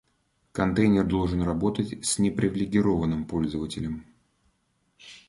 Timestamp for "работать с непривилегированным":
1.43-3.23